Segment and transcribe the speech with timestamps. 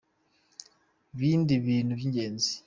[1.19, 2.51] bindi bintu by'ingenzi.